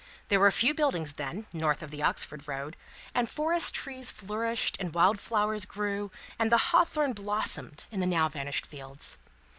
[0.29, 2.75] There were few buildings then, north of the Oxford road,
[3.13, 8.27] and forest trees flourished, and wild flowers grew, and the hawthorn blossomed, in the now
[8.27, 9.19] vanished fields.